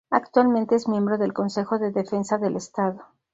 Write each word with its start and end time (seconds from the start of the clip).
Actualmente 0.09 0.73
es 0.73 0.87
miembro 0.87 1.19
del 1.19 1.31
Consejo 1.31 1.77
de 1.77 1.91
Defensa 1.91 2.39
del 2.39 2.55
Estado. 2.55 3.05